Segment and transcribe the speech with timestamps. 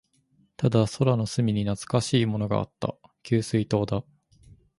[0.57, 2.95] ただ、空の隅に懐かしいものがあった。
[3.21, 4.03] 給水塔だ。